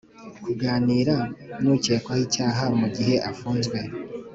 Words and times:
Kunganira 0.41 1.15
nukekwaho 1.61 2.21
icyaha 2.27 2.63
mu 2.79 2.87
gihe 2.95 3.15
afunzwe 3.31 3.77